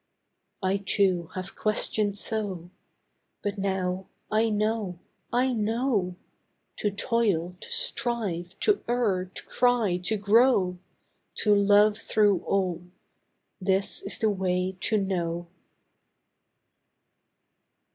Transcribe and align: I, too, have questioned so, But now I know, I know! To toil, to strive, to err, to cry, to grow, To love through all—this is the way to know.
I, 0.63 0.77
too, 0.77 1.27
have 1.35 1.55
questioned 1.55 2.17
so, 2.17 2.71
But 3.43 3.59
now 3.59 4.07
I 4.31 4.49
know, 4.49 4.97
I 5.31 5.53
know! 5.53 6.15
To 6.77 6.89
toil, 6.89 7.55
to 7.59 7.69
strive, 7.71 8.57
to 8.61 8.83
err, 8.87 9.25
to 9.25 9.43
cry, 9.45 9.97
to 9.97 10.17
grow, 10.17 10.79
To 11.43 11.53
love 11.53 11.99
through 11.99 12.39
all—this 12.45 14.01
is 14.01 14.17
the 14.17 14.31
way 14.31 14.75
to 14.79 14.97
know. 14.97 15.47